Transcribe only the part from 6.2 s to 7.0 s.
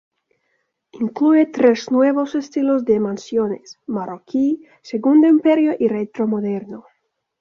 Moderno".